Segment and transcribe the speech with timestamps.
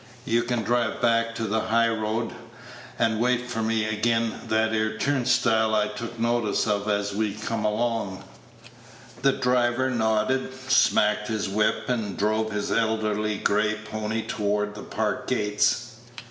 [0.25, 2.33] You can drive back into the high road,
[2.97, 7.63] and wait for me agen that 'ere turnstile I took notice of as we come
[7.63, 8.23] along."
[9.21, 15.27] The driver nodded, smacked his whip, and drove his elderly gray pony toward the Park
[15.27, 15.97] gates.